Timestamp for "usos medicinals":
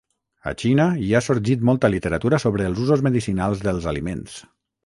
2.87-3.63